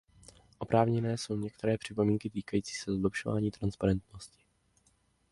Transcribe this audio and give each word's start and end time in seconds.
Oprávněné 0.57 1.17
jsou 1.17 1.35
některé 1.35 1.77
připomínky 1.77 2.29
týkající 2.29 2.73
se 2.75 2.93
zlepšování 2.95 3.51
transparentnosti. 3.51 4.43